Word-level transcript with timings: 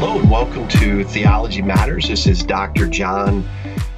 Hello 0.00 0.18
and 0.18 0.30
welcome 0.30 0.66
to 0.68 1.04
Theology 1.04 1.60
Matters. 1.60 2.08
This 2.08 2.26
is 2.26 2.42
Dr. 2.42 2.88
John 2.88 3.46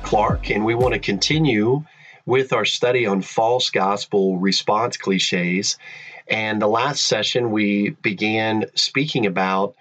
Clark, 0.02 0.50
and 0.50 0.64
we 0.64 0.74
want 0.74 0.94
to 0.94 0.98
continue 0.98 1.84
with 2.26 2.52
our 2.52 2.64
study 2.64 3.06
on 3.06 3.22
false 3.22 3.70
gospel 3.70 4.36
response 4.36 4.96
cliches. 4.96 5.78
And 6.26 6.60
the 6.60 6.66
last 6.66 7.02
session, 7.02 7.52
we 7.52 7.90
began 7.90 8.64
speaking 8.74 9.26
about 9.26 9.76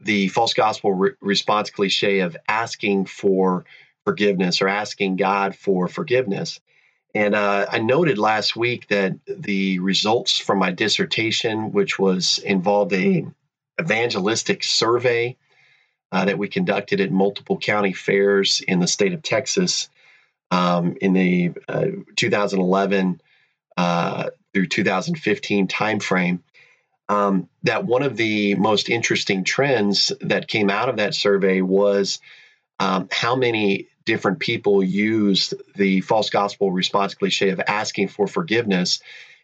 the 0.00 0.28
false 0.28 0.54
gospel 0.54 0.92
re- 0.92 1.14
response 1.20 1.70
cliche 1.70 2.20
of 2.20 2.36
asking 2.46 3.06
for 3.06 3.64
forgiveness 4.04 4.62
or 4.62 4.68
asking 4.68 5.16
God 5.16 5.56
for 5.56 5.88
forgiveness. 5.88 6.60
And 7.16 7.34
uh, 7.34 7.66
I 7.68 7.80
noted 7.80 8.16
last 8.16 8.54
week 8.54 8.86
that 8.90 9.16
the 9.26 9.80
results 9.80 10.38
from 10.38 10.60
my 10.60 10.70
dissertation, 10.70 11.72
which 11.72 11.98
was 11.98 12.38
involved 12.38 12.92
a 12.92 13.26
evangelistic 13.80 14.62
survey 14.62 15.36
uh, 16.14 16.26
that 16.26 16.38
we 16.38 16.46
conducted 16.46 17.00
at 17.00 17.10
multiple 17.10 17.58
county 17.58 17.92
fairs 17.92 18.62
in 18.68 18.78
the 18.78 18.86
state 18.86 19.14
of 19.14 19.22
Texas 19.22 19.88
um, 20.52 20.96
in 21.00 21.12
the 21.12 21.50
uh, 21.68 21.86
2011 22.14 23.20
uh, 23.76 24.30
through 24.52 24.66
2015 24.68 25.66
timeframe. 25.66 26.38
Um, 27.08 27.48
that 27.64 27.84
one 27.84 28.04
of 28.04 28.16
the 28.16 28.54
most 28.54 28.88
interesting 28.88 29.42
trends 29.42 30.12
that 30.20 30.46
came 30.46 30.70
out 30.70 30.88
of 30.88 30.98
that 30.98 31.16
survey 31.16 31.60
was 31.62 32.20
um, 32.78 33.08
how 33.10 33.34
many 33.34 33.88
different 34.04 34.38
people 34.38 34.84
used 34.84 35.54
the 35.74 36.00
false 36.00 36.30
gospel 36.30 36.70
response 36.70 37.14
cliche 37.14 37.48
of 37.48 37.60
asking 37.66 38.06
for 38.06 38.28
forgiveness 38.28 39.00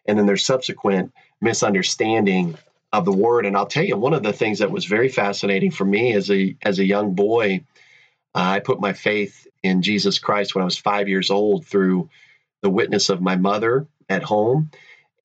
and 0.06 0.16
then 0.16 0.26
their 0.26 0.36
subsequent 0.36 1.12
misunderstanding 1.40 2.56
of 2.92 3.04
the 3.04 3.12
word. 3.12 3.46
And 3.46 3.56
I'll 3.56 3.66
tell 3.66 3.84
you, 3.84 3.96
one 3.96 4.14
of 4.14 4.22
the 4.22 4.32
things 4.32 4.60
that 4.60 4.70
was 4.70 4.84
very 4.84 5.08
fascinating 5.08 5.70
for 5.70 5.84
me 5.84 6.12
as 6.14 6.30
a 6.30 6.56
as 6.62 6.78
a 6.78 6.84
young 6.84 7.14
boy, 7.14 7.64
uh, 8.34 8.38
I 8.38 8.60
put 8.60 8.80
my 8.80 8.92
faith 8.92 9.46
in 9.62 9.82
Jesus 9.82 10.18
Christ 10.18 10.54
when 10.54 10.62
I 10.62 10.64
was 10.64 10.78
five 10.78 11.08
years 11.08 11.30
old 11.30 11.66
through 11.66 12.10
the 12.62 12.70
witness 12.70 13.08
of 13.08 13.20
my 13.20 13.36
mother 13.36 13.86
at 14.08 14.22
home. 14.22 14.70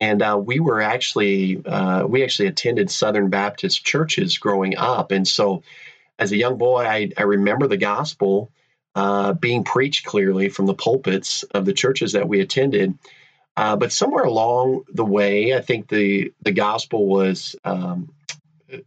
And 0.02 0.22
uh, 0.22 0.40
we 0.44 0.60
were 0.60 0.82
actually 0.82 1.66
uh, 1.66 2.06
we 2.06 2.24
actually 2.24 2.50
attended 2.50 2.92
Southern 2.92 3.30
Baptist 3.30 3.86
churches 3.86 4.38
growing 4.38 4.78
up, 4.78 5.12
and 5.12 5.28
so 5.28 5.64
as 6.18 6.32
a 6.32 6.38
young 6.38 6.58
boy, 6.58 6.84
I, 6.86 7.12
I 7.18 7.24
remember 7.24 7.68
the 7.68 7.78
gospel 7.78 8.52
uh, 8.96 9.34
being 9.34 9.64
preached 9.64 10.06
clearly 10.06 10.50
from 10.50 10.66
the 10.66 10.74
pulpits 10.74 11.44
of 11.44 11.66
the 11.66 11.74
churches 11.74 12.14
that 12.14 12.28
we 12.28 12.40
attended. 12.40 12.98
Uh, 13.58 13.76
but 13.76 13.92
somewhere 13.92 14.26
along 14.26 14.84
the 14.94 15.06
way, 15.06 15.56
I 15.56 15.62
think 15.62 15.88
the 15.88 16.34
the 16.42 16.52
gospel 16.52 17.08
was 17.08 17.56
um, 17.64 18.14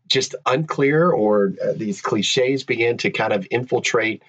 just 0.09 0.35
unclear, 0.45 1.11
or 1.11 1.55
uh, 1.63 1.73
these 1.75 2.03
cliches 2.03 2.65
began 2.65 2.99
to 2.99 3.11
kind 3.11 3.33
of 3.33 3.47
infiltrate 3.51 4.23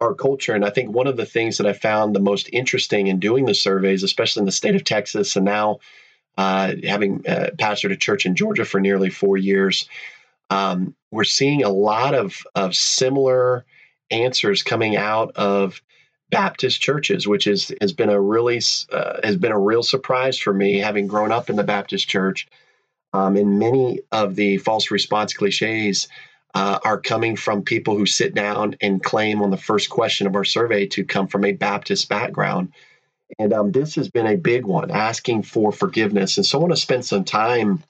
our 0.00 0.14
culture. 0.14 0.54
And 0.54 0.64
I 0.64 0.70
think 0.70 0.90
one 0.90 1.06
of 1.06 1.16
the 1.16 1.26
things 1.26 1.58
that 1.58 1.66
I 1.66 1.72
found 1.72 2.14
the 2.14 2.20
most 2.20 2.48
interesting 2.52 3.08
in 3.08 3.18
doing 3.20 3.46
the 3.46 3.54
surveys, 3.54 4.02
especially 4.02 4.40
in 4.40 4.46
the 4.46 4.52
state 4.52 4.74
of 4.74 4.84
Texas, 4.84 5.36
and 5.36 5.44
now 5.44 5.78
uh, 6.36 6.74
having 6.84 7.24
uh, 7.26 7.50
pastored 7.56 7.92
a 7.92 7.96
church 7.96 8.26
in 8.26 8.36
Georgia 8.36 8.64
for 8.64 8.80
nearly 8.80 9.10
four 9.10 9.36
years, 9.36 9.88
um, 10.50 10.94
we're 11.10 11.24
seeing 11.24 11.62
a 11.62 11.68
lot 11.68 12.14
of 12.14 12.44
of 12.54 12.74
similar 12.74 13.64
answers 14.10 14.62
coming 14.62 14.96
out 14.96 15.32
of 15.36 15.82
Baptist 16.30 16.80
churches, 16.80 17.26
which 17.26 17.46
is 17.46 17.74
has 17.80 17.92
been 17.92 18.10
a 18.10 18.20
really 18.20 18.60
uh, 18.92 19.20
has 19.24 19.36
been 19.36 19.52
a 19.52 19.58
real 19.58 19.82
surprise 19.82 20.38
for 20.38 20.52
me, 20.52 20.78
having 20.78 21.06
grown 21.06 21.32
up 21.32 21.48
in 21.48 21.56
the 21.56 21.64
Baptist 21.64 22.08
church. 22.08 22.46
Um, 23.14 23.36
and 23.36 23.58
many 23.58 24.00
of 24.12 24.34
the 24.34 24.58
false 24.58 24.90
response 24.90 25.32
cliches 25.32 26.08
uh, 26.54 26.78
are 26.84 27.00
coming 27.00 27.36
from 27.36 27.62
people 27.62 27.96
who 27.96 28.04
sit 28.04 28.34
down 28.34 28.76
and 28.80 29.02
claim 29.02 29.40
on 29.40 29.50
the 29.50 29.56
first 29.56 29.88
question 29.88 30.26
of 30.26 30.36
our 30.36 30.44
survey 30.44 30.86
to 30.88 31.04
come 31.04 31.26
from 31.26 31.44
a 31.44 31.52
Baptist 31.52 32.08
background. 32.08 32.72
And 33.38 33.52
um, 33.52 33.72
this 33.72 33.94
has 33.94 34.10
been 34.10 34.26
a 34.26 34.36
big 34.36 34.66
one, 34.66 34.90
asking 34.90 35.42
for 35.42 35.72
forgiveness. 35.72 36.36
And 36.36 36.44
so 36.44 36.58
I 36.58 36.62
want 36.62 36.72
to 36.72 36.80
spend 36.80 37.04
some 37.04 37.24
time 37.24 37.82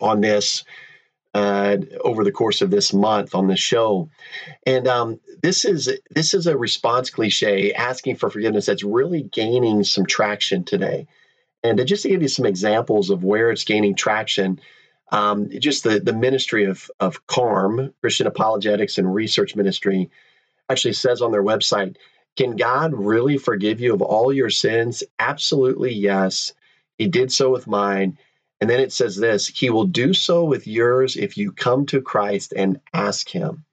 on 0.00 0.20
this 0.20 0.64
uh, 1.34 1.76
over 2.02 2.24
the 2.24 2.32
course 2.32 2.62
of 2.62 2.70
this 2.70 2.92
month 2.92 3.34
on 3.34 3.48
the 3.48 3.56
show. 3.56 4.08
And 4.66 4.86
um, 4.86 5.20
this 5.42 5.64
is 5.64 5.90
this 6.10 6.32
is 6.32 6.46
a 6.46 6.56
response 6.56 7.10
cliche 7.10 7.72
asking 7.74 8.16
for 8.16 8.30
forgiveness 8.30 8.66
that's 8.66 8.84
really 8.84 9.22
gaining 9.22 9.82
some 9.84 10.06
traction 10.06 10.64
today. 10.64 11.06
And 11.64 11.84
just 11.86 12.02
to 12.02 12.10
give 12.10 12.22
you 12.22 12.28
some 12.28 12.46
examples 12.46 13.10
of 13.10 13.24
where 13.24 13.50
it's 13.50 13.64
gaining 13.64 13.94
traction, 13.94 14.60
um, 15.10 15.48
just 15.58 15.82
the, 15.82 15.98
the 15.98 16.12
ministry 16.12 16.66
of, 16.66 16.90
of 17.00 17.26
CARM, 17.26 17.94
Christian 18.02 18.26
Apologetics 18.26 18.98
and 18.98 19.12
Research 19.12 19.56
Ministry, 19.56 20.10
actually 20.68 20.92
says 20.92 21.22
on 21.22 21.32
their 21.32 21.42
website, 21.42 21.96
Can 22.36 22.56
God 22.56 22.92
really 22.94 23.38
forgive 23.38 23.80
you 23.80 23.94
of 23.94 24.02
all 24.02 24.32
your 24.32 24.50
sins? 24.50 25.02
Absolutely 25.18 25.94
yes. 25.94 26.52
He 26.98 27.08
did 27.08 27.32
so 27.32 27.50
with 27.50 27.66
mine. 27.66 28.18
And 28.64 28.70
then 28.70 28.80
it 28.80 28.94
says 28.94 29.16
this 29.16 29.46
He 29.46 29.68
will 29.68 29.84
do 29.84 30.14
so 30.14 30.42
with 30.42 30.66
yours 30.66 31.16
if 31.16 31.36
you 31.36 31.52
come 31.52 31.84
to 31.84 32.00
Christ 32.00 32.54
and 32.56 32.80
ask 32.94 33.28
Him. 33.28 33.66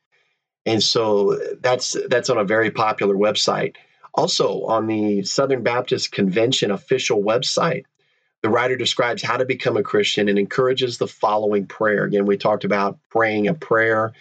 And 0.66 0.84
so 0.84 1.40
that's 1.62 1.96
that's 2.10 2.30
on 2.30 2.38
a 2.38 2.44
very 2.44 2.72
popular 2.72 3.16
website. 3.16 3.78
Also 4.14 4.66
on 4.66 4.88
the 4.88 5.24
Southern 5.24 5.64
Baptist 5.64 6.12
Convention 6.12 6.72
official 6.72 7.24
website, 7.24 7.86
the 8.42 8.50
writer 8.50 8.76
describes 8.76 9.24
how 9.24 9.38
to 9.38 9.46
become 9.46 9.78
a 9.78 9.82
Christian 9.82 10.28
and 10.28 10.38
encourages 10.38 10.98
the 10.98 11.08
following 11.08 11.68
prayer. 11.68 12.04
Again, 12.04 12.26
we 12.26 12.36
talked 12.36 12.66
about 12.66 13.00
praying 13.10 13.48
a 13.48 13.54
prayer. 13.54 14.12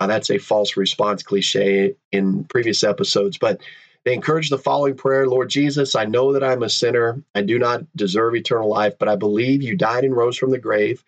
Uh, 0.00 0.08
that's 0.08 0.30
a 0.30 0.38
false 0.38 0.76
response 0.76 1.22
cliche 1.22 1.94
in 2.10 2.42
previous 2.42 2.82
episodes, 2.82 3.38
but 3.38 3.60
they 4.06 4.14
encourage 4.14 4.50
the 4.50 4.58
following 4.58 4.94
prayer 4.94 5.26
Lord 5.26 5.50
Jesus, 5.50 5.96
I 5.96 6.04
know 6.04 6.32
that 6.32 6.44
I'm 6.44 6.62
a 6.62 6.70
sinner. 6.70 7.20
I 7.34 7.42
do 7.42 7.58
not 7.58 7.82
deserve 7.96 8.36
eternal 8.36 8.68
life, 8.68 8.94
but 9.00 9.08
I 9.08 9.16
believe 9.16 9.62
you 9.62 9.76
died 9.76 10.04
and 10.04 10.16
rose 10.16 10.36
from 10.36 10.52
the 10.52 10.58
grave 10.58 11.02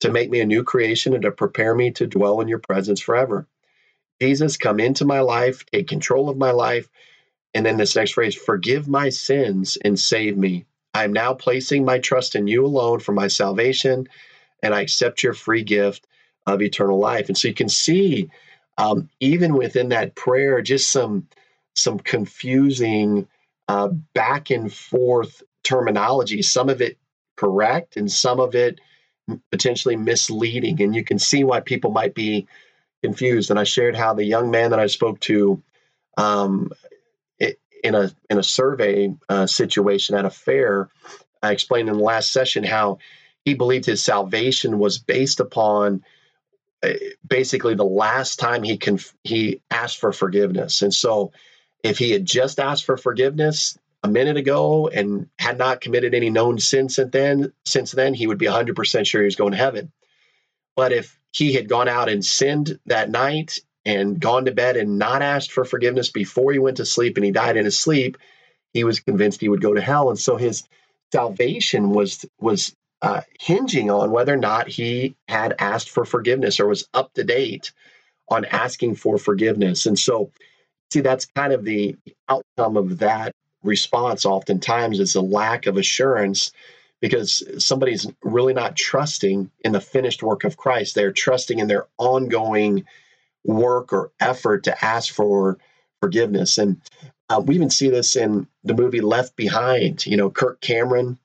to 0.00 0.10
make 0.10 0.30
me 0.30 0.40
a 0.40 0.46
new 0.46 0.64
creation 0.64 1.12
and 1.12 1.22
to 1.24 1.32
prepare 1.32 1.74
me 1.74 1.90
to 1.90 2.06
dwell 2.06 2.40
in 2.40 2.48
your 2.48 2.58
presence 2.58 2.98
forever. 2.98 3.46
Jesus, 4.22 4.56
come 4.56 4.80
into 4.80 5.04
my 5.04 5.20
life, 5.20 5.66
take 5.66 5.86
control 5.86 6.30
of 6.30 6.38
my 6.38 6.50
life. 6.50 6.88
And 7.52 7.66
then 7.66 7.76
this 7.76 7.94
next 7.94 8.12
phrase, 8.12 8.34
forgive 8.34 8.88
my 8.88 9.10
sins 9.10 9.76
and 9.84 10.00
save 10.00 10.38
me. 10.38 10.64
I 10.94 11.04
am 11.04 11.12
now 11.12 11.34
placing 11.34 11.84
my 11.84 11.98
trust 11.98 12.34
in 12.36 12.46
you 12.46 12.64
alone 12.64 13.00
for 13.00 13.12
my 13.12 13.28
salvation, 13.28 14.08
and 14.62 14.74
I 14.74 14.80
accept 14.80 15.22
your 15.22 15.34
free 15.34 15.62
gift 15.62 16.06
of 16.46 16.62
eternal 16.62 16.98
life. 16.98 17.28
And 17.28 17.36
so 17.36 17.48
you 17.48 17.54
can 17.54 17.68
see, 17.68 18.30
um, 18.78 19.10
even 19.20 19.52
within 19.56 19.90
that 19.90 20.14
prayer, 20.14 20.62
just 20.62 20.90
some 20.90 21.28
some 21.80 21.98
confusing 21.98 23.26
uh, 23.68 23.88
back 24.14 24.50
and 24.50 24.72
forth 24.72 25.42
terminology, 25.62 26.42
some 26.42 26.68
of 26.68 26.80
it 26.80 26.98
correct 27.36 27.96
and 27.96 28.10
some 28.10 28.40
of 28.40 28.54
it 28.54 28.80
potentially 29.50 29.96
misleading. 29.96 30.80
And 30.82 30.94
you 30.94 31.04
can 31.04 31.18
see 31.18 31.44
why 31.44 31.60
people 31.60 31.90
might 31.90 32.14
be 32.14 32.46
confused. 33.02 33.50
And 33.50 33.58
I 33.58 33.64
shared 33.64 33.96
how 33.96 34.14
the 34.14 34.24
young 34.24 34.50
man 34.50 34.70
that 34.70 34.80
I 34.80 34.86
spoke 34.86 35.20
to 35.20 35.62
um, 36.16 36.70
in 37.82 37.94
a 37.94 38.10
in 38.28 38.38
a 38.38 38.42
survey 38.42 39.14
uh, 39.28 39.46
situation 39.46 40.16
at 40.16 40.24
a 40.24 40.30
fair, 40.30 40.88
I 41.42 41.52
explained 41.52 41.88
in 41.88 41.96
the 41.96 42.02
last 42.02 42.32
session 42.32 42.64
how 42.64 42.98
he 43.44 43.54
believed 43.54 43.86
his 43.86 44.02
salvation 44.02 44.78
was 44.78 44.98
based 44.98 45.40
upon 45.40 46.04
uh, 46.82 46.92
basically 47.26 47.74
the 47.74 47.84
last 47.84 48.38
time 48.38 48.62
he 48.62 48.76
conf- 48.76 49.14
he 49.24 49.60
asked 49.70 49.98
for 49.98 50.12
forgiveness, 50.12 50.82
and 50.82 50.92
so 50.92 51.32
if 51.82 51.98
he 51.98 52.10
had 52.10 52.24
just 52.24 52.60
asked 52.60 52.84
for 52.84 52.96
forgiveness 52.96 53.78
a 54.02 54.08
minute 54.08 54.36
ago 54.36 54.88
and 54.88 55.28
had 55.38 55.58
not 55.58 55.80
committed 55.80 56.14
any 56.14 56.30
known 56.30 56.58
sin 56.58 56.88
since 56.88 57.10
then, 57.12 57.52
since 57.64 57.92
then 57.92 58.14
he 58.14 58.26
would 58.26 58.38
be 58.38 58.46
100% 58.46 59.06
sure 59.06 59.20
he 59.20 59.26
was 59.26 59.36
going 59.36 59.52
to 59.52 59.58
heaven. 59.58 59.92
But 60.76 60.92
if 60.92 61.18
he 61.32 61.52
had 61.52 61.68
gone 61.68 61.88
out 61.88 62.08
and 62.08 62.24
sinned 62.24 62.78
that 62.86 63.10
night 63.10 63.58
and 63.84 64.18
gone 64.18 64.46
to 64.46 64.52
bed 64.52 64.76
and 64.76 64.98
not 64.98 65.22
asked 65.22 65.52
for 65.52 65.64
forgiveness 65.64 66.10
before 66.10 66.52
he 66.52 66.58
went 66.58 66.78
to 66.78 66.86
sleep 66.86 67.16
and 67.16 67.24
he 67.24 67.30
died 67.30 67.56
in 67.56 67.64
his 67.64 67.78
sleep, 67.78 68.16
he 68.72 68.84
was 68.84 69.00
convinced 69.00 69.40
he 69.40 69.48
would 69.48 69.62
go 69.62 69.74
to 69.74 69.80
hell. 69.80 70.10
And 70.10 70.18
so 70.18 70.36
his 70.36 70.64
salvation 71.12 71.90
was 71.90 72.24
was 72.40 72.74
uh, 73.02 73.22
hinging 73.40 73.90
on 73.90 74.10
whether 74.10 74.34
or 74.34 74.38
not 74.38 74.68
he 74.68 75.16
had 75.28 75.54
asked 75.58 75.90
for 75.90 76.04
forgiveness 76.04 76.60
or 76.60 76.66
was 76.66 76.88
up 76.92 77.12
to 77.14 77.24
date 77.24 77.72
on 78.28 78.44
asking 78.44 78.94
for 78.94 79.18
forgiveness. 79.18 79.86
And 79.86 79.98
so 79.98 80.30
see 80.92 81.00
that's 81.00 81.26
kind 81.26 81.52
of 81.52 81.64
the 81.64 81.96
outcome 82.28 82.76
of 82.76 82.98
that 82.98 83.32
response 83.62 84.24
oftentimes 84.24 85.00
is 85.00 85.14
a 85.14 85.20
lack 85.20 85.66
of 85.66 85.76
assurance 85.76 86.52
because 87.00 87.42
somebody's 87.64 88.06
really 88.22 88.52
not 88.52 88.76
trusting 88.76 89.50
in 89.60 89.72
the 89.72 89.80
finished 89.80 90.22
work 90.22 90.44
of 90.44 90.56
Christ. 90.56 90.94
They're 90.94 91.12
trusting 91.12 91.58
in 91.58 91.68
their 91.68 91.86
ongoing 91.98 92.84
work 93.44 93.92
or 93.92 94.12
effort 94.20 94.64
to 94.64 94.84
ask 94.84 95.12
for 95.12 95.58
forgiveness. 96.00 96.58
And 96.58 96.80
uh, 97.30 97.40
we 97.44 97.54
even 97.54 97.70
see 97.70 97.88
this 97.88 98.16
in 98.16 98.46
the 98.64 98.74
movie 98.74 99.00
Left 99.00 99.34
Behind. 99.36 100.04
You 100.04 100.16
know, 100.16 100.30
Kirk 100.30 100.60
Cameron 100.60 101.18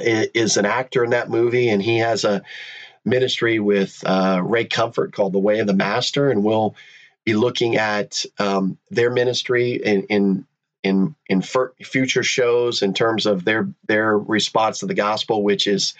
is 0.00 0.56
an 0.56 0.66
actor 0.66 1.02
in 1.02 1.10
that 1.10 1.30
movie, 1.30 1.70
and 1.70 1.82
he 1.82 1.98
has 1.98 2.24
a 2.24 2.42
ministry 3.04 3.58
with 3.58 4.00
uh, 4.06 4.40
Ray 4.44 4.66
Comfort 4.66 5.12
called 5.12 5.32
The 5.32 5.40
Way 5.40 5.58
of 5.58 5.66
the 5.66 5.74
Master, 5.74 6.30
and 6.30 6.44
we'll 6.44 6.76
be 7.28 7.34
looking 7.34 7.76
at 7.76 8.24
um, 8.38 8.78
their 8.90 9.10
ministry 9.10 9.72
in 9.72 10.04
in 10.04 10.46
in, 10.82 11.14
in 11.26 11.42
future 11.42 12.22
shows 12.22 12.80
in 12.80 12.94
terms 12.94 13.26
of 13.26 13.44
their 13.44 13.68
their 13.86 14.16
response 14.16 14.78
to 14.78 14.86
the 14.86 14.94
gospel, 14.94 15.42
which 15.42 15.66
is 15.66 15.92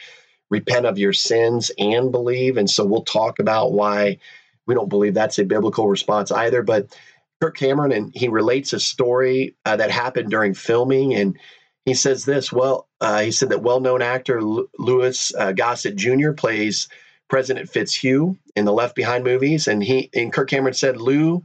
repent 0.48 0.86
of 0.86 0.96
your 0.96 1.12
sins 1.12 1.70
and 1.78 2.10
believe. 2.10 2.56
And 2.56 2.70
so 2.70 2.86
we'll 2.86 3.04
talk 3.04 3.40
about 3.40 3.72
why 3.72 4.20
we 4.66 4.74
don't 4.74 4.88
believe 4.88 5.12
that's 5.12 5.38
a 5.38 5.44
biblical 5.44 5.86
response 5.86 6.32
either. 6.32 6.62
But 6.62 6.96
Kirk 7.42 7.58
Cameron 7.58 7.92
and 7.92 8.10
he 8.14 8.28
relates 8.28 8.72
a 8.72 8.80
story 8.80 9.54
uh, 9.66 9.76
that 9.76 9.90
happened 9.90 10.30
during 10.30 10.54
filming, 10.54 11.14
and 11.14 11.38
he 11.84 11.92
says 11.92 12.24
this. 12.24 12.50
Well, 12.50 12.88
uh, 13.02 13.20
he 13.20 13.32
said 13.32 13.50
that 13.50 13.62
well-known 13.62 14.00
actor 14.00 14.40
Louis 14.42 15.34
uh, 15.34 15.52
Gossett 15.52 15.96
Jr. 15.96 16.32
plays 16.32 16.88
President 17.28 17.68
Fitzhugh 17.68 18.36
in 18.56 18.64
the 18.64 18.72
Left 18.72 18.94
Behind 18.94 19.24
movies, 19.24 19.68
and 19.68 19.82
he 19.82 20.10
and 20.14 20.32
Kirk 20.32 20.50
Cameron 20.50 20.74
said 20.74 20.96
Lou 20.96 21.42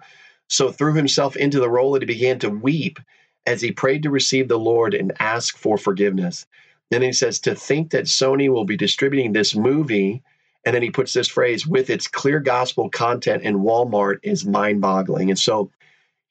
so 0.47 0.71
threw 0.71 0.94
himself 0.94 1.35
into 1.35 1.59
the 1.59 1.69
role 1.69 1.94
that 1.94 2.01
he 2.01 2.06
began 2.06 2.39
to 2.39 2.50
weep 2.50 3.00
as 3.45 3.62
he 3.62 3.71
prayed 3.71 4.03
to 4.03 4.09
receive 4.09 4.47
the 4.47 4.59
Lord 4.59 4.94
and 4.94 5.13
ask 5.19 5.57
for 5.57 5.77
forgiveness. 5.77 6.45
Then 6.91 7.01
he 7.01 7.12
says 7.12 7.39
to 7.39 7.56
think 7.56 7.91
that 7.91 8.06
Sony 8.06 8.50
will 8.50 8.65
be 8.65 8.77
distributing 8.77 9.33
this 9.33 9.56
movie, 9.56 10.21
and 10.65 10.75
then 10.75 10.83
he 10.83 10.91
puts 10.91 11.13
this 11.13 11.27
phrase 11.27 11.65
with 11.65 11.89
its 11.89 12.07
clear 12.07 12.39
gospel 12.39 12.89
content 12.89 13.44
in 13.44 13.59
Walmart 13.59 14.19
is 14.21 14.45
mind-boggling. 14.45 15.30
And 15.30 15.39
so 15.39 15.71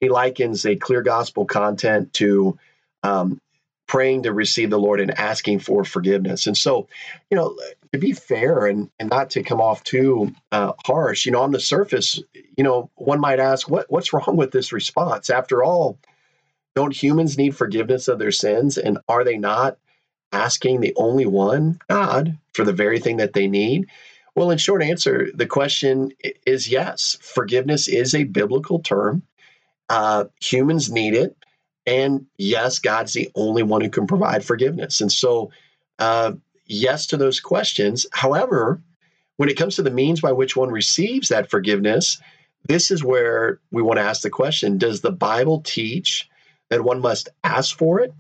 he 0.01 0.09
likens 0.09 0.65
a 0.65 0.77
clear 0.77 1.03
gospel 1.03 1.45
content 1.45 2.13
to 2.15 2.59
um, 3.03 3.41
praying 3.89 4.23
to 4.23 4.33
receive 4.33 4.71
the 4.71 4.79
Lord 4.79 5.01
and 5.01 5.19
asking 5.19 5.59
for 5.59 5.85
forgiveness. 5.85 6.47
And 6.47 6.57
so, 6.57 6.87
you 7.31 7.37
know, 7.37 7.59
to 7.93 7.99
be 7.99 8.13
fair 8.13 8.67
and, 8.67 8.91
and 8.99 9.11
not 9.11 9.31
to 9.31 9.43
come 9.43 9.61
off 9.61 9.85
too 9.85 10.33
uh, 10.51 10.73
harsh, 10.85 11.27
you 11.27 11.33
know, 11.33 11.43
on 11.43 11.53
the 11.53 11.61
surface, 11.61 12.21
you 12.57 12.65
know, 12.65 12.91
one 12.95 13.21
might 13.21 13.39
ask, 13.39 13.69
what 13.69 13.91
what's 13.91 14.13
wrong 14.13 14.37
with 14.37 14.51
this 14.51 14.73
response? 14.73 15.29
After 15.29 15.63
all, 15.63 15.99
don't 16.75 16.95
humans 16.95 17.37
need 17.37 17.55
forgiveness 17.55 18.09
of 18.09 18.19
their 18.19 18.33
sins? 18.33 18.79
And 18.79 18.99
are 19.09 19.25
they 19.25 19.37
not 19.37 19.77
asking 20.33 20.81
the 20.81 20.95
only 20.97 21.27
one, 21.27 21.79
God, 21.89 22.39
for 22.55 22.65
the 22.65 22.73
very 22.73 22.99
thing 22.99 23.19
that 23.19 23.35
they 23.35 23.47
need? 23.47 23.87
Well, 24.35 24.51
in 24.51 24.57
short 24.57 24.83
answer, 24.83 25.29
the 25.35 25.47
question 25.47 26.13
is 26.47 26.71
yes. 26.71 27.19
Forgiveness 27.21 27.89
is 27.89 28.15
a 28.15 28.25
biblical 28.25 28.79
term. 28.79 29.23
Uh, 29.91 30.25
humans 30.41 30.91
need 30.91 31.13
it. 31.13 31.37
And 31.85 32.25
yes, 32.39 32.79
God's 32.79 33.13
the 33.13 33.31
only 33.35 33.63
one 33.63 33.83
who 33.83 33.91
can 33.91 34.07
provide 34.07 34.43
forgiveness. 34.43 35.03
And 35.03 35.13
so, 35.13 35.51
uh, 35.99 36.33
yes 36.73 37.07
to 37.07 37.17
those 37.17 37.41
questions. 37.41 38.07
However, 38.13 38.81
when 39.37 39.49
it 39.49 39.57
comes 39.57 39.77
to 39.77 39.83
the 39.83 39.91
means 39.91 40.21
by 40.21 40.33
which 40.33 40.57
one 40.57 40.71
receives 40.71 41.29
that 41.29 41.51
forgiveness, 41.51 42.21
this 42.69 42.91
is 42.91 43.05
where 43.05 43.61
we 43.71 43.83
want 43.83 43.99
to 43.99 44.05
ask 44.05 44.23
the 44.23 44.31
question 44.31 44.79
Does 44.79 45.01
the 45.01 45.13
Bible 45.13 45.61
teach 45.63 46.29
that 46.71 46.85
one 46.85 47.01
must 47.01 47.29
ask 47.45 47.77
for 47.77 48.01
it, 48.01 48.15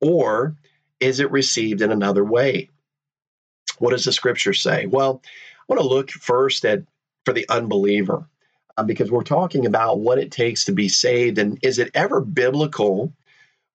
or 0.00 0.56
is 1.00 1.20
it 1.20 1.30
received 1.30 1.82
in 1.82 1.92
another 1.92 2.24
way? 2.24 2.70
What 3.78 3.90
does 3.90 4.04
the 4.04 4.12
scripture 4.12 4.54
say? 4.54 4.86
Well, 4.86 5.22
I 5.24 5.64
want 5.68 5.82
to 5.82 5.88
look 5.88 6.10
first 6.10 6.64
at 6.64 6.82
for 7.24 7.32
the 7.32 7.46
unbeliever 7.48 8.28
um, 8.76 8.86
because 8.86 9.10
we're 9.10 9.22
talking 9.22 9.66
about 9.66 10.00
what 10.00 10.18
it 10.18 10.30
takes 10.30 10.64
to 10.64 10.72
be 10.72 10.88
saved. 10.88 11.38
And 11.38 11.58
is 11.62 11.78
it 11.78 11.90
ever 11.94 12.20
biblical 12.20 13.12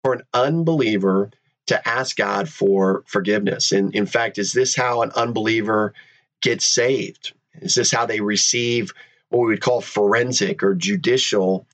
for 0.03 0.13
an 0.13 0.23
unbeliever 0.33 1.31
to 1.67 1.87
ask 1.87 2.15
God 2.15 2.49
for 2.49 3.03
forgiveness? 3.07 3.71
And 3.71 3.93
in 3.95 4.05
fact, 4.05 4.37
is 4.37 4.53
this 4.53 4.75
how 4.75 5.01
an 5.01 5.11
unbeliever 5.15 5.93
gets 6.41 6.65
saved? 6.65 7.33
Is 7.61 7.75
this 7.75 7.91
how 7.91 8.05
they 8.05 8.21
receive 8.21 8.93
what 9.29 9.39
we 9.39 9.47
would 9.47 9.61
call 9.61 9.81
forensic 9.81 10.63
or 10.63 10.75
judicial 10.75 11.65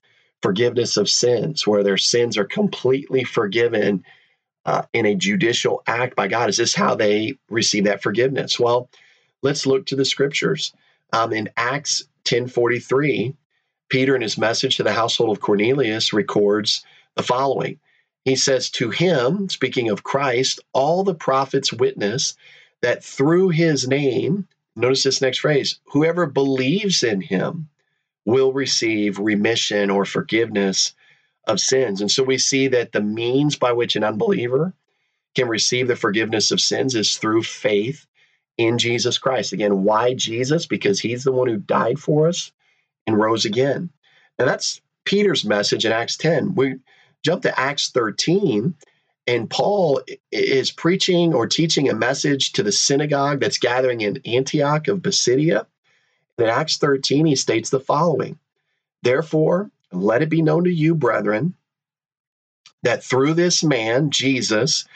forgiveness 0.42 0.96
of 0.96 1.08
sins, 1.08 1.66
where 1.66 1.82
their 1.82 1.96
sins 1.96 2.36
are 2.36 2.44
completely 2.44 3.24
forgiven 3.24 4.04
uh, 4.64 4.82
in 4.92 5.06
a 5.06 5.14
judicial 5.14 5.82
act 5.86 6.14
by 6.14 6.28
God. 6.28 6.48
Is 6.48 6.58
this 6.58 6.74
how 6.74 6.94
they 6.94 7.34
receive 7.48 7.84
that 7.84 8.02
forgiveness? 8.02 8.60
Well, 8.60 8.90
let's 9.42 9.66
look 9.66 9.86
to 9.86 9.96
the 9.96 10.04
scriptures. 10.04 10.72
Um, 11.12 11.32
in 11.32 11.48
Acts 11.56 12.04
10:43, 12.24 13.34
Peter, 13.88 14.14
in 14.14 14.22
his 14.22 14.38
message 14.38 14.76
to 14.76 14.82
the 14.82 14.92
household 14.92 15.36
of 15.36 15.40
Cornelius, 15.40 16.12
records 16.12 16.84
the 17.16 17.22
following. 17.22 17.80
He 18.28 18.36
says, 18.36 18.70
"To 18.70 18.90
him, 18.90 19.48
speaking 19.48 19.90
of 19.90 20.02
Christ, 20.04 20.60
all 20.72 21.04
the 21.04 21.14
prophets 21.14 21.72
witness 21.72 22.34
that 22.82 23.02
through 23.04 23.50
his 23.50 23.88
name, 23.88 24.46
notice 24.76 25.02
this 25.02 25.20
next 25.20 25.38
phrase, 25.38 25.80
whoever 25.86 26.26
believes 26.26 27.02
in 27.02 27.20
him." 27.20 27.68
will 28.28 28.52
receive 28.52 29.18
remission 29.18 29.88
or 29.88 30.04
forgiveness 30.04 30.92
of 31.46 31.58
sins. 31.58 32.02
And 32.02 32.10
so 32.10 32.22
we 32.22 32.36
see 32.36 32.68
that 32.68 32.92
the 32.92 33.00
means 33.00 33.56
by 33.56 33.72
which 33.72 33.96
an 33.96 34.04
unbeliever 34.04 34.74
can 35.34 35.48
receive 35.48 35.88
the 35.88 35.96
forgiveness 35.96 36.50
of 36.50 36.60
sins 36.60 36.94
is 36.94 37.16
through 37.16 37.42
faith 37.42 38.06
in 38.58 38.76
Jesus 38.76 39.16
Christ. 39.16 39.54
Again, 39.54 39.82
why 39.82 40.12
Jesus? 40.12 40.66
Because 40.66 41.00
he's 41.00 41.24
the 41.24 41.32
one 41.32 41.48
who 41.48 41.56
died 41.56 41.98
for 41.98 42.28
us 42.28 42.52
and 43.06 43.18
rose 43.18 43.46
again. 43.46 43.88
Now 44.38 44.44
that's 44.44 44.82
Peter's 45.06 45.46
message 45.46 45.86
in 45.86 45.92
Acts 45.92 46.18
10. 46.18 46.54
We 46.54 46.74
jump 47.22 47.42
to 47.42 47.60
Acts 47.60 47.90
13, 47.90 48.74
and 49.26 49.50
Paul 49.50 50.00
is 50.32 50.70
preaching 50.70 51.34
or 51.34 51.46
teaching 51.46 51.88
a 51.88 51.94
message 51.94 52.52
to 52.52 52.62
the 52.62 52.72
synagogue 52.72 53.40
that's 53.40 53.58
gathering 53.58 54.00
in 54.00 54.22
Antioch 54.24 54.88
of 54.88 55.02
Pisidia. 55.02 55.66
In 56.38 56.46
Acts 56.46 56.78
13, 56.78 57.26
he 57.26 57.36
states 57.36 57.70
the 57.70 57.80
following 57.80 58.38
Therefore, 59.02 59.70
let 59.92 60.22
it 60.22 60.28
be 60.28 60.42
known 60.42 60.64
to 60.64 60.72
you, 60.72 60.94
brethren, 60.94 61.54
that 62.82 63.04
through 63.04 63.34
this 63.34 63.62
man, 63.62 64.10
Jesus, 64.10 64.86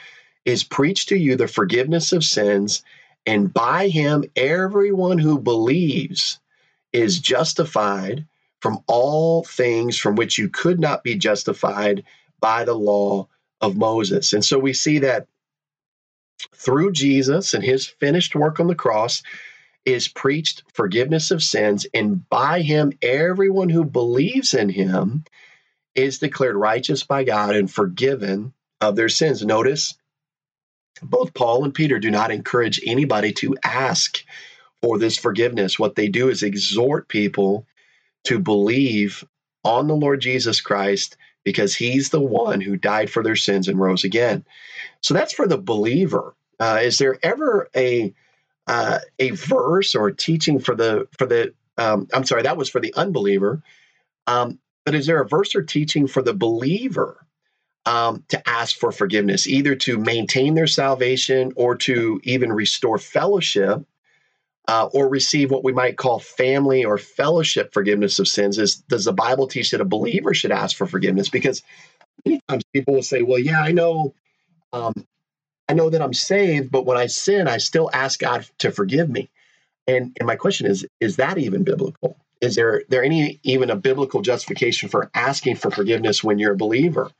is 0.45 0.63
preached 0.63 1.09
to 1.09 1.17
you 1.17 1.35
the 1.35 1.47
forgiveness 1.47 2.11
of 2.11 2.23
sins, 2.23 2.83
and 3.25 3.53
by 3.53 3.87
him, 3.87 4.25
everyone 4.35 5.17
who 5.17 5.39
believes 5.39 6.39
is 6.91 7.19
justified 7.19 8.25
from 8.63 8.79
all 8.87 9.43
things 9.43 9.97
from 9.97 10.15
which 10.15 10.37
you 10.37 10.47
could 10.47 10.79
not 10.79 11.03
be 11.03 11.15
justified 11.15 12.05
by 12.39 12.63
the 12.63 12.73
law 12.73 13.27
of 13.59 13.75
Moses. 13.75 14.31
And 14.31 14.43
so 14.43 14.57
we 14.57 14.71
see 14.71 14.99
that 14.99 15.27
through 16.55 16.93
Jesus 16.93 17.53
and 17.53 17.61
his 17.61 17.85
finished 17.85 18.35
work 18.35 18.61
on 18.61 18.67
the 18.67 18.73
cross, 18.73 19.21
is 19.85 20.07
preached 20.07 20.63
forgiveness 20.73 21.29
of 21.29 21.43
sins, 21.43 21.85
and 21.93 22.29
by 22.29 22.61
him, 22.61 22.93
everyone 23.01 23.67
who 23.67 23.83
believes 23.83 24.53
in 24.53 24.69
him 24.69 25.25
is 25.93 26.19
declared 26.19 26.55
righteous 26.55 27.03
by 27.03 27.25
God 27.25 27.57
and 27.57 27.69
forgiven 27.69 28.53
of 28.79 28.95
their 28.95 29.09
sins. 29.09 29.43
Notice 29.43 29.95
both 31.01 31.33
Paul 31.33 31.65
and 31.65 31.73
Peter 31.73 31.99
do 31.99 32.09
not 32.09 32.31
encourage 32.31 32.79
anybody 32.85 33.33
to 33.33 33.57
ask 33.61 34.23
for 34.81 34.97
this 34.97 35.17
forgiveness. 35.17 35.77
What 35.77 35.95
they 35.95 36.07
do 36.07 36.29
is 36.29 36.43
exhort 36.43 37.09
people 37.09 37.67
to 38.25 38.39
believe 38.39 39.23
on 39.63 39.87
the 39.87 39.95
Lord 39.95 40.21
Jesus 40.21 40.61
Christ 40.61 41.17
because 41.43 41.75
he's 41.75 42.09
the 42.09 42.21
one 42.21 42.61
who 42.61 42.75
died 42.77 43.09
for 43.09 43.23
their 43.23 43.35
sins 43.35 43.67
and 43.67 43.79
rose 43.79 44.03
again. 44.03 44.45
So 45.01 45.13
that's 45.13 45.33
for 45.33 45.47
the 45.47 45.57
believer. 45.57 46.35
Uh, 46.59 46.79
is 46.81 46.97
there 46.97 47.17
ever 47.23 47.69
a 47.75 48.13
uh, 48.67 48.99
a 49.19 49.31
verse 49.31 49.95
or 49.95 50.07
a 50.07 50.15
teaching 50.15 50.59
for 50.59 50.75
the 50.75 51.07
for 51.17 51.25
the 51.25 51.53
um, 51.77 52.07
I'm 52.13 52.23
sorry, 52.23 52.43
that 52.43 52.57
was 52.57 52.69
for 52.69 52.79
the 52.79 52.93
unbeliever. 52.95 53.61
Um, 54.27 54.59
but 54.85 54.95
is 54.95 55.05
there 55.07 55.21
a 55.21 55.27
verse 55.27 55.55
or 55.55 55.63
teaching 55.63 56.07
for 56.07 56.21
the 56.21 56.33
believer 56.33 57.25
um, 57.85 58.23
to 58.29 58.49
ask 58.49 58.77
for 58.77 58.91
forgiveness, 58.91 59.47
either 59.47 59.75
to 59.75 59.97
maintain 59.97 60.53
their 60.53 60.67
salvation 60.67 61.51
or 61.55 61.75
to 61.77 62.21
even 62.23 62.53
restore 62.53 62.97
fellowship 62.97 63.83
uh, 64.67 64.87
or 64.93 65.09
receive 65.09 65.51
what 65.51 65.63
we 65.63 65.73
might 65.73 65.97
call 65.97 66.19
family 66.19 66.85
or 66.85 66.97
fellowship 66.97 67.73
forgiveness 67.73 68.19
of 68.19 68.27
sins? 68.27 68.57
Is 68.59 68.75
does 68.75 69.05
the 69.05 69.13
Bible 69.13 69.47
teach 69.47 69.71
that 69.71 69.81
a 69.81 69.85
believer 69.85 70.33
should 70.33 70.51
ask 70.51 70.77
for 70.77 70.87
forgiveness? 70.87 71.29
Because 71.29 71.63
many 72.25 72.41
times 72.49 72.63
people 72.73 72.95
will 72.95 73.03
say, 73.03 73.21
"Well, 73.23 73.39
yeah, 73.39 73.61
I 73.61 73.71
know 73.71 74.13
um, 74.73 74.93
I 75.69 75.73
know 75.73 75.89
that 75.89 76.01
I'm 76.01 76.13
saved, 76.13 76.71
but 76.71 76.85
when 76.85 76.97
I 76.97 77.07
sin, 77.07 77.47
I 77.47 77.57
still 77.57 77.89
ask 77.93 78.19
God 78.19 78.47
to 78.59 78.71
forgive 78.71 79.09
me. 79.09 79.29
And, 79.87 80.15
and 80.19 80.27
my 80.27 80.35
question 80.35 80.67
is, 80.67 80.85
is 80.99 81.17
that 81.17 81.37
even 81.37 81.63
biblical? 81.63 82.17
Is 82.41 82.55
there 82.55 82.83
there 82.89 83.03
any 83.03 83.39
even 83.43 83.69
a 83.69 83.75
biblical 83.75 84.21
justification 84.21 84.89
for 84.89 85.09
asking 85.13 85.55
for 85.55 85.71
forgiveness 85.71 86.23
when 86.23 86.39
you're 86.39 86.53
a 86.53 86.57
believer? 86.57 87.11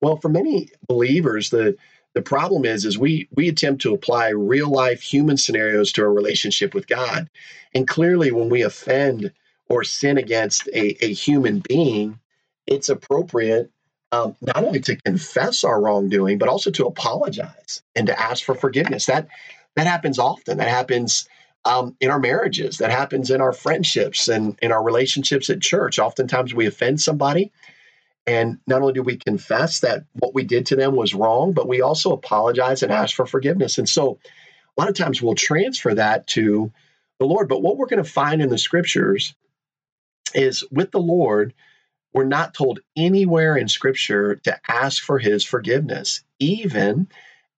Well, 0.00 0.16
for 0.16 0.28
many 0.28 0.70
believers, 0.88 1.50
the 1.50 1.76
the 2.16 2.22
problem 2.22 2.64
is 2.64 2.86
is 2.86 2.98
we 2.98 3.28
we 3.36 3.50
attempt 3.50 3.82
to 3.82 3.94
apply 3.94 4.30
real 4.30 4.70
life 4.70 5.02
human 5.02 5.36
scenarios 5.36 5.92
to 5.92 6.02
our 6.02 6.12
relationship 6.12 6.74
with 6.74 6.88
God. 6.88 7.28
And 7.74 7.86
clearly 7.86 8.32
when 8.32 8.48
we 8.48 8.62
offend 8.62 9.32
or 9.68 9.84
sin 9.84 10.16
against 10.16 10.66
a, 10.68 11.04
a 11.04 11.12
human 11.12 11.62
being, 11.68 12.18
it's 12.66 12.88
appropriate 12.88 13.70
um, 14.12 14.34
not 14.40 14.64
only 14.64 14.80
to 14.80 14.96
confess 14.96 15.62
our 15.62 15.78
wrongdoing, 15.78 16.38
but 16.38 16.48
also 16.48 16.70
to 16.70 16.86
apologize 16.86 17.82
and 17.94 18.06
to 18.06 18.18
ask 18.18 18.42
for 18.44 18.54
forgiveness. 18.54 19.06
That 19.06 19.28
that 19.76 19.86
happens 19.86 20.18
often. 20.18 20.56
That 20.56 20.68
happens 20.70 21.28
um, 21.66 21.96
in 22.00 22.10
our 22.10 22.20
marriages, 22.20 22.78
that 22.78 22.90
happens 22.90 23.30
in 23.30 23.42
our 23.42 23.52
friendships 23.52 24.28
and 24.28 24.58
in 24.62 24.72
our 24.72 24.82
relationships 24.82 25.50
at 25.50 25.60
church. 25.60 25.98
Oftentimes 25.98 26.54
we 26.54 26.66
offend 26.66 26.98
somebody. 26.98 27.52
And 28.26 28.58
not 28.66 28.82
only 28.82 28.94
do 28.94 29.02
we 29.02 29.16
confess 29.16 29.80
that 29.80 30.04
what 30.14 30.34
we 30.34 30.42
did 30.44 30.66
to 30.66 30.76
them 30.76 30.96
was 30.96 31.14
wrong, 31.14 31.52
but 31.52 31.68
we 31.68 31.80
also 31.80 32.12
apologize 32.12 32.82
and 32.82 32.90
ask 32.90 33.14
for 33.14 33.26
forgiveness. 33.26 33.78
And 33.78 33.88
so 33.88 34.18
a 34.76 34.80
lot 34.80 34.88
of 34.88 34.96
times 34.96 35.22
we'll 35.22 35.34
transfer 35.34 35.94
that 35.94 36.26
to 36.28 36.72
the 37.18 37.26
Lord. 37.26 37.48
But 37.48 37.62
what 37.62 37.76
we're 37.76 37.86
going 37.86 38.02
to 38.02 38.10
find 38.10 38.42
in 38.42 38.48
the 38.48 38.58
scriptures 38.58 39.34
is 40.34 40.64
with 40.70 40.90
the 40.90 41.00
Lord, 41.00 41.54
we're 42.12 42.24
not 42.24 42.54
told 42.54 42.80
anywhere 42.96 43.56
in 43.56 43.68
scripture 43.68 44.36
to 44.44 44.58
ask 44.68 45.02
for 45.02 45.18
his 45.18 45.44
forgiveness, 45.44 46.22
even 46.38 47.08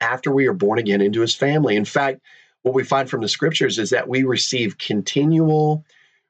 after 0.01 0.31
we 0.31 0.49
are 0.49 0.55
born 0.55 0.79
again 0.79 1.01
into 1.01 1.21
his 1.21 1.35
family. 1.35 1.77
In 1.77 1.85
fact, 1.85 2.21
what 2.63 2.75
we 2.75 2.85
find 2.85 3.09
from 3.09 3.21
the 3.21 3.29
scriptures 3.29 3.79
is 3.79 3.91
that 3.91 4.09
we 4.09 4.25
receive 4.25 4.79
continual 4.79 5.85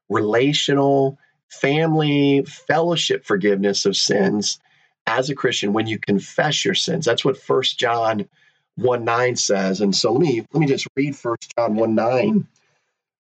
relational 0.09 1.19
family 1.49 2.45
fellowship 2.47 3.25
forgiveness 3.25 3.87
of 3.87 3.97
sins 3.97 4.61
as 5.07 5.31
a 5.31 5.35
christian 5.35 5.73
when 5.73 5.87
you 5.87 5.99
confess 5.99 6.65
your 6.65 6.75
sins. 6.75 7.05
That's 7.05 7.25
what 7.25 7.39
first 7.39 7.79
john 7.79 8.29
1 8.77 9.05
9 9.05 9.37
says. 9.37 9.81
And 9.81 9.95
so 9.95 10.13
let 10.13 10.23
me 10.23 10.47
let 10.53 10.61
me 10.61 10.67
just 10.67 10.87
read 10.97 11.17
first 11.17 11.55
john 11.57 11.77
1 11.77 11.95
9 11.95 12.49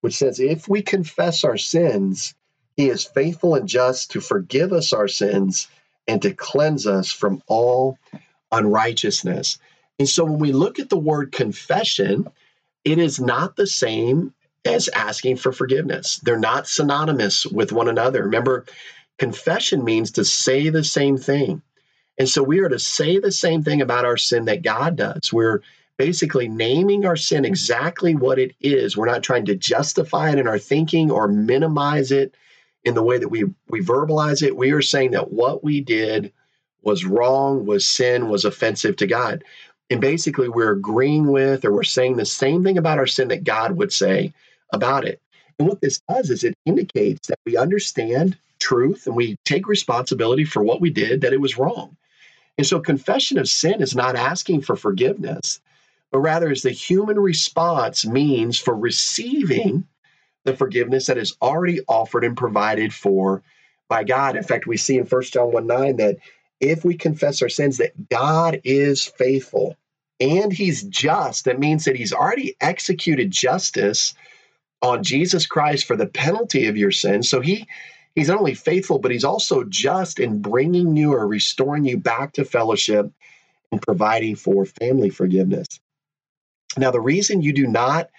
which 0.02 0.16
says 0.16 0.40
if 0.40 0.68
we 0.68 0.82
confess 0.82 1.44
our 1.44 1.58
sins 1.58 2.34
he 2.76 2.88
is 2.88 3.04
faithful 3.04 3.56
and 3.56 3.68
just 3.68 4.12
to 4.12 4.20
forgive 4.20 4.72
us 4.72 4.92
our 4.92 5.08
sins 5.08 5.68
and 6.06 6.22
to 6.22 6.34
cleanse 6.34 6.86
us 6.86 7.10
from 7.12 7.42
all 7.48 7.98
unrighteousness. 8.52 9.58
And 9.98 10.08
so 10.08 10.24
when 10.24 10.38
we 10.38 10.52
look 10.52 10.78
at 10.78 10.88
the 10.88 10.98
word 10.98 11.32
confession 11.32 12.28
it 12.84 12.98
is 12.98 13.20
not 13.20 13.56
the 13.56 13.66
same 13.66 14.34
as 14.68 14.88
asking 14.88 15.36
for 15.36 15.52
forgiveness. 15.52 16.20
They're 16.22 16.38
not 16.38 16.68
synonymous 16.68 17.46
with 17.46 17.72
one 17.72 17.88
another. 17.88 18.22
Remember, 18.24 18.66
confession 19.18 19.84
means 19.84 20.12
to 20.12 20.24
say 20.24 20.68
the 20.68 20.84
same 20.84 21.16
thing. 21.16 21.62
And 22.18 22.28
so 22.28 22.42
we 22.42 22.60
are 22.60 22.68
to 22.68 22.78
say 22.78 23.18
the 23.18 23.32
same 23.32 23.62
thing 23.62 23.80
about 23.80 24.04
our 24.04 24.16
sin 24.16 24.44
that 24.46 24.62
God 24.62 24.96
does. 24.96 25.32
We're 25.32 25.62
basically 25.96 26.48
naming 26.48 27.06
our 27.06 27.16
sin 27.16 27.44
exactly 27.44 28.14
what 28.14 28.38
it 28.38 28.54
is. 28.60 28.96
We're 28.96 29.06
not 29.06 29.22
trying 29.22 29.46
to 29.46 29.54
justify 29.56 30.30
it 30.30 30.38
in 30.38 30.46
our 30.46 30.58
thinking 30.58 31.10
or 31.10 31.28
minimize 31.28 32.12
it 32.12 32.34
in 32.84 32.94
the 32.94 33.02
way 33.02 33.18
that 33.18 33.28
we, 33.28 33.44
we 33.68 33.80
verbalize 33.80 34.42
it. 34.42 34.56
We 34.56 34.72
are 34.72 34.82
saying 34.82 35.12
that 35.12 35.32
what 35.32 35.64
we 35.64 35.80
did 35.80 36.32
was 36.82 37.04
wrong, 37.04 37.66
was 37.66 37.86
sin, 37.86 38.28
was 38.28 38.44
offensive 38.44 38.96
to 38.96 39.06
God. 39.06 39.44
And 39.90 40.00
basically, 40.00 40.48
we're 40.48 40.72
agreeing 40.72 41.28
with 41.28 41.64
or 41.64 41.72
we're 41.72 41.82
saying 41.82 42.16
the 42.16 42.26
same 42.26 42.62
thing 42.62 42.78
about 42.78 42.98
our 42.98 43.06
sin 43.06 43.28
that 43.28 43.44
God 43.44 43.76
would 43.76 43.92
say 43.92 44.34
about 44.72 45.04
it. 45.04 45.20
And 45.58 45.68
what 45.68 45.80
this 45.80 46.00
does 46.08 46.30
is 46.30 46.44
it 46.44 46.54
indicates 46.64 47.28
that 47.28 47.38
we 47.44 47.56
understand 47.56 48.36
truth 48.58 49.06
and 49.06 49.16
we 49.16 49.36
take 49.44 49.68
responsibility 49.68 50.44
for 50.44 50.62
what 50.62 50.80
we 50.80 50.90
did, 50.90 51.22
that 51.22 51.32
it 51.32 51.40
was 51.40 51.58
wrong. 51.58 51.96
And 52.56 52.66
so, 52.66 52.80
confession 52.80 53.38
of 53.38 53.48
sin 53.48 53.80
is 53.80 53.94
not 53.94 54.16
asking 54.16 54.62
for 54.62 54.76
forgiveness, 54.76 55.60
but 56.10 56.18
rather 56.18 56.50
is 56.50 56.62
the 56.62 56.70
human 56.70 57.18
response 57.18 58.04
means 58.04 58.58
for 58.58 58.74
receiving 58.74 59.86
the 60.44 60.56
forgiveness 60.56 61.06
that 61.06 61.18
is 61.18 61.36
already 61.40 61.80
offered 61.88 62.24
and 62.24 62.36
provided 62.36 62.92
for 62.92 63.42
by 63.88 64.04
God. 64.04 64.36
In 64.36 64.42
fact, 64.42 64.66
we 64.66 64.76
see 64.76 64.98
in 64.98 65.06
1 65.06 65.22
John 65.24 65.52
1 65.52 65.66
9 65.66 65.96
that 65.96 66.16
if 66.60 66.84
we 66.84 66.96
confess 66.96 67.42
our 67.42 67.48
sins, 67.48 67.78
that 67.78 68.08
God 68.08 68.60
is 68.64 69.04
faithful 69.04 69.76
and 70.20 70.52
he's 70.52 70.82
just. 70.82 71.44
That 71.44 71.60
means 71.60 71.84
that 71.84 71.96
he's 71.96 72.12
already 72.12 72.56
executed 72.60 73.30
justice 73.30 74.14
on 74.82 75.02
Jesus 75.02 75.46
Christ 75.46 75.86
for 75.86 75.96
the 75.96 76.06
penalty 76.06 76.66
of 76.66 76.76
your 76.76 76.92
sins. 76.92 77.28
So 77.28 77.40
he 77.40 77.66
he's 78.14 78.28
not 78.28 78.38
only 78.38 78.54
faithful, 78.54 78.98
but 78.98 79.10
he's 79.10 79.24
also 79.24 79.64
just 79.64 80.18
in 80.18 80.40
bringing 80.40 80.96
you 80.96 81.12
or 81.12 81.26
restoring 81.26 81.84
you 81.84 81.98
back 81.98 82.34
to 82.34 82.44
fellowship 82.44 83.10
and 83.72 83.82
providing 83.82 84.36
for 84.36 84.64
family 84.64 85.10
forgiveness. 85.10 85.66
Now, 86.76 86.90
the 86.90 87.00
reason 87.00 87.42
you 87.42 87.52
do 87.52 87.66
not 87.66 88.10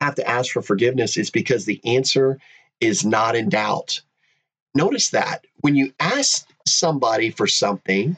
have 0.00 0.16
to 0.16 0.28
ask 0.28 0.52
for 0.52 0.62
forgiveness 0.62 1.16
is 1.16 1.30
because 1.30 1.64
the 1.64 1.80
answer 1.84 2.38
is 2.80 3.04
not 3.04 3.36
in 3.36 3.48
doubt. 3.48 4.00
Notice 4.74 5.10
that 5.10 5.46
when 5.60 5.74
you 5.74 5.92
ask 6.00 6.48
somebody 6.66 7.30
for 7.30 7.46
something, 7.46 8.16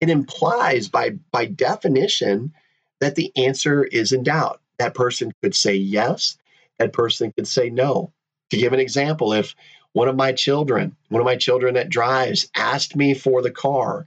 it 0.00 0.10
implies 0.10 0.88
by 0.88 1.10
by 1.30 1.46
definition 1.46 2.52
that 3.00 3.14
the 3.14 3.32
answer 3.36 3.84
is 3.84 4.12
in 4.12 4.22
doubt. 4.22 4.60
That 4.78 4.94
person 4.94 5.32
could 5.42 5.54
say 5.54 5.74
yes, 5.74 6.36
that 6.82 6.92
person 6.92 7.32
could 7.32 7.48
say 7.48 7.70
no. 7.70 8.12
To 8.50 8.56
give 8.56 8.72
an 8.72 8.80
example, 8.80 9.32
if 9.32 9.54
one 9.92 10.08
of 10.08 10.16
my 10.16 10.32
children, 10.32 10.96
one 11.08 11.20
of 11.20 11.26
my 11.26 11.36
children 11.36 11.74
that 11.74 11.88
drives, 11.88 12.48
asked 12.54 12.96
me 12.96 13.14
for 13.14 13.42
the 13.42 13.50
car, 13.50 14.06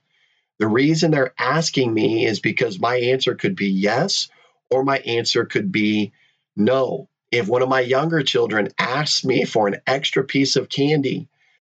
the 0.59 0.67
reason 0.67 1.11
they're 1.11 1.33
asking 1.37 1.93
me 1.93 2.25
is 2.25 2.39
because 2.39 2.79
my 2.79 2.97
answer 2.97 3.35
could 3.35 3.55
be 3.55 3.67
yes 3.67 4.29
or 4.69 4.83
my 4.83 4.99
answer 4.99 5.45
could 5.45 5.71
be 5.71 6.11
no. 6.55 7.09
If 7.31 7.47
one 7.47 7.61
of 7.61 7.69
my 7.69 7.81
younger 7.81 8.23
children 8.23 8.69
asks 8.79 9.25
me 9.25 9.45
for 9.45 9.67
an 9.67 9.81
extra 9.85 10.23
piece 10.23 10.55
of 10.55 10.69
candy 10.69 11.27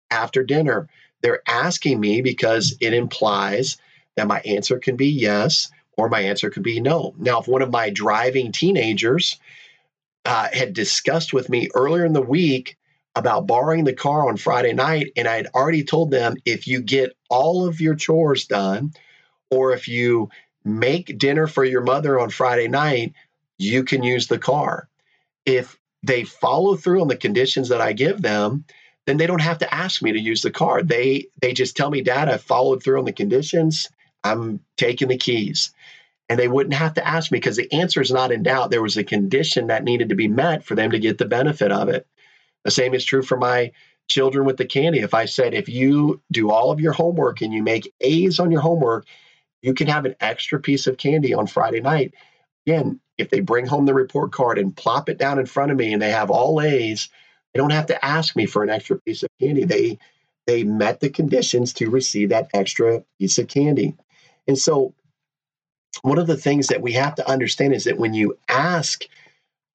after 0.10 0.44
dinner, 0.44 0.88
they're 1.22 1.42
asking 1.48 2.00
me 2.00 2.22
because 2.22 2.76
it 2.80 2.94
implies 2.94 3.78
that 4.16 4.28
my 4.28 4.40
answer 4.42 4.80
can 4.80 4.96
be 4.96 5.08
yes 5.08 5.70
or 5.98 6.10
my 6.10 6.22
answer 6.22 6.50
could 6.50 6.64
be 6.64 6.80
no. 6.80 7.14
Now, 7.18 7.40
if 7.40 7.48
one 7.48 7.62
of 7.62 7.72
my 7.72 7.90
driving 7.90 8.52
teenagers 8.52 9.38
uh, 10.28 10.50
had 10.54 10.74
discussed 10.74 11.34
with 11.34 11.50
me 11.50 11.70
earlier 11.74 12.06
in 12.06 12.14
the 12.14 12.22
week 12.22 12.78
about 13.16 13.48
borrowing 13.48 13.86
the 13.86 13.94
car 13.94 14.28
on 14.30 14.38
Friday 14.38 14.74
night, 14.74 15.14
and 15.18 15.28
I 15.28 15.38
had 15.38 15.48
already 15.56 15.86
told 15.86 16.12
them 16.12 16.36
if 16.46 16.68
you 16.68 16.82
get 16.82 17.16
all 17.30 17.68
of 17.68 17.82
your 17.82 17.96
chores 17.96 18.46
done, 18.46 18.94
or 19.50 19.74
if 19.74 19.88
you 19.88 20.30
make 20.66 21.18
dinner 21.18 21.48
for 21.48 21.64
your 21.64 21.82
mother 21.82 22.20
on 22.20 22.30
Friday 22.30 22.68
night, 22.68 23.14
you 23.58 23.86
can 23.86 24.04
use 24.04 24.28
the 24.28 24.38
car. 24.38 24.90
If 25.46 25.80
they 26.04 26.26
follow 26.26 26.76
through 26.76 27.02
on 27.02 27.08
the 27.08 27.18
conditions 27.18 27.70
that 27.70 27.82
I 27.82 27.94
give 27.94 28.22
them, 28.22 28.66
then 29.06 29.18
they 29.18 29.28
don't 29.28 29.42
have 29.42 29.60
to 29.60 29.74
ask 29.74 30.04
me 30.04 30.12
to 30.12 30.20
use 30.20 30.42
the 30.42 30.52
car. 30.52 30.84
They 30.84 31.28
they 31.42 31.54
just 31.54 31.78
tell 31.78 31.90
me, 31.90 32.02
Dad, 32.02 32.30
I 32.30 32.38
followed 32.38 32.84
through 32.84 33.00
on 33.00 33.06
the 33.06 33.14
conditions. 33.14 33.88
I'm 34.26 34.60
taking 34.76 35.08
the 35.08 35.18
keys. 35.18 35.72
And 36.30 36.38
they 36.38 36.48
wouldn't 36.48 36.76
have 36.76 36.96
to 36.96 37.08
ask 37.08 37.32
me 37.32 37.38
because 37.38 37.56
the 37.56 37.72
answer 37.72 38.02
is 38.02 38.12
not 38.12 38.32
in 38.32 38.44
doubt. 38.44 38.70
There 38.70 38.82
was 38.82 38.98
a 38.98 39.04
condition 39.04 39.68
that 39.68 39.84
needed 39.84 40.10
to 40.10 40.16
be 40.16 40.28
met 40.28 40.64
for 40.64 40.76
them 40.76 40.92
to 40.92 41.00
get 41.00 41.18
the 41.18 41.26
benefit 41.26 41.72
of 41.72 41.88
it. 41.90 42.06
The 42.66 42.72
same 42.72 42.94
is 42.94 43.06
true 43.06 43.24
for 43.24 43.38
my 43.38 43.72
children 44.10 44.46
with 44.46 44.58
the 44.58 44.66
candy. 44.66 45.00
If 45.00 45.14
I 45.14 45.26
said, 45.26 45.54
if 45.54 45.70
you 45.70 46.22
do 46.32 46.52
all 46.52 46.72
of 46.72 46.82
your 46.82 46.94
homework 46.94 47.42
and 47.42 47.54
you 47.54 47.64
make 47.64 47.94
A's 48.02 48.40
on 48.40 48.52
your 48.52 48.62
homework, 48.62 49.06
you 49.62 49.74
can 49.74 49.88
have 49.88 50.06
an 50.06 50.16
extra 50.20 50.60
piece 50.60 50.88
of 50.88 50.98
candy 50.98 51.34
on 51.34 51.48
Friday 51.48 51.80
night. 51.80 52.14
Again, 52.66 53.00
if 53.18 53.30
they 53.30 53.40
bring 53.40 53.66
home 53.66 53.86
the 53.86 53.94
report 53.94 54.32
card 54.32 54.58
and 54.58 54.76
plop 54.76 55.10
it 55.10 55.18
down 55.18 55.40
in 55.40 55.46
front 55.46 55.72
of 55.72 55.78
me 55.78 55.94
and 55.94 56.02
they 56.02 56.12
have 56.12 56.30
all 56.30 56.62
A's, 56.62 57.10
they 57.54 57.58
don't 57.60 57.72
have 57.72 57.88
to 57.88 58.06
ask 58.06 58.36
me 58.36 58.46
for 58.46 58.64
an 58.64 58.70
extra 58.70 59.00
piece 59.00 59.24
of 59.24 59.30
candy. 59.40 59.64
They 59.64 60.00
they 60.46 60.64
met 60.64 61.02
the 61.02 61.10
conditions 61.10 61.74
to 61.74 61.90
receive 61.90 62.30
that 62.30 62.50
extra 62.54 63.04
piece 63.20 63.38
of 63.38 63.48
candy. 63.48 63.96
And 64.48 64.58
so 64.58 64.94
one 66.04 66.20
of 66.20 66.28
the 66.28 66.38
things 66.38 66.68
that 66.68 66.82
we 66.82 66.94
have 66.94 67.16
to 67.16 67.30
understand 67.30 67.74
is 67.74 67.86
that 67.86 67.98
when 67.98 68.14
you 68.14 68.38
ask 68.50 69.04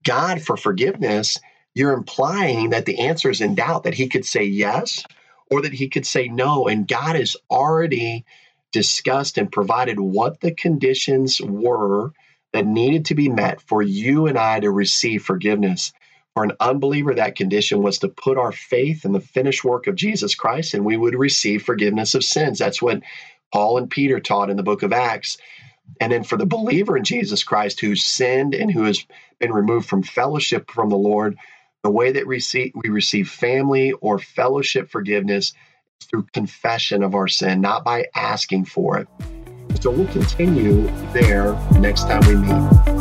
God 0.04 0.42
for 0.42 0.56
forgiveness, 0.56 1.38
you're 1.74 1.92
implying 1.92 2.70
that 2.70 2.86
the 2.86 3.00
answer 3.00 3.30
is 3.30 3.40
in 3.40 3.54
doubt, 3.54 3.84
that 3.84 3.94
he 3.94 4.08
could 4.08 4.24
say 4.24 4.44
yes 4.44 5.04
or 5.50 5.62
that 5.62 5.72
he 5.74 5.88
could 5.88 6.06
say 6.06 6.28
no. 6.28 6.68
And 6.68 6.88
God 6.88 7.16
has 7.16 7.36
already 7.50 8.24
discussed 8.72 9.38
and 9.38 9.52
provided 9.52 10.00
what 10.00 10.40
the 10.40 10.52
conditions 10.52 11.40
were 11.40 12.12
that 12.52 12.66
needed 12.66 13.06
to 13.06 13.14
be 13.14 13.28
met 13.28 13.60
for 13.62 13.82
you 13.82 14.26
and 14.26 14.38
I 14.38 14.60
to 14.60 14.70
receive 14.70 15.24
forgiveness. 15.24 15.92
For 16.34 16.44
an 16.44 16.52
unbeliever, 16.60 17.14
that 17.14 17.36
condition 17.36 17.82
was 17.82 17.98
to 17.98 18.08
put 18.08 18.38
our 18.38 18.52
faith 18.52 19.04
in 19.04 19.12
the 19.12 19.20
finished 19.20 19.64
work 19.64 19.86
of 19.86 19.96
Jesus 19.96 20.34
Christ 20.34 20.74
and 20.74 20.84
we 20.84 20.96
would 20.96 21.14
receive 21.14 21.62
forgiveness 21.62 22.14
of 22.14 22.24
sins. 22.24 22.58
That's 22.58 22.82
what 22.82 23.02
Paul 23.52 23.78
and 23.78 23.90
Peter 23.90 24.20
taught 24.20 24.50
in 24.50 24.56
the 24.56 24.62
book 24.62 24.82
of 24.82 24.92
Acts. 24.92 25.38
And 26.00 26.12
then 26.12 26.24
for 26.24 26.36
the 26.36 26.46
believer 26.46 26.96
in 26.96 27.04
Jesus 27.04 27.44
Christ 27.44 27.80
who's 27.80 28.04
sinned 28.04 28.54
and 28.54 28.70
who 28.70 28.84
has 28.84 29.04
been 29.38 29.52
removed 29.52 29.88
from 29.88 30.02
fellowship 30.02 30.70
from 30.70 30.88
the 30.88 30.96
Lord, 30.96 31.36
the 31.82 31.90
way 31.90 32.12
that 32.12 32.26
we 32.26 32.88
receive, 32.88 33.28
family 33.28 33.92
or 33.92 34.18
fellowship 34.18 34.90
forgiveness 34.90 35.52
is 36.00 36.06
through 36.06 36.26
confession 36.32 37.02
of 37.02 37.14
our 37.14 37.28
sin, 37.28 37.60
not 37.60 37.84
by 37.84 38.06
asking 38.14 38.64
for 38.66 38.98
it. 38.98 39.08
So 39.80 39.90
we'll 39.90 40.06
continue 40.08 40.86
there 41.12 41.54
next 41.78 42.02
time 42.02 42.20
we 42.26 42.36
meet. 42.36 42.91